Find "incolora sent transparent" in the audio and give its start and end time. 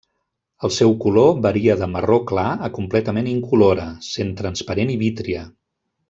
3.37-4.93